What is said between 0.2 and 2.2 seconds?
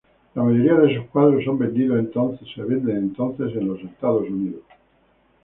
La mayoría de sus cuadros son vendidos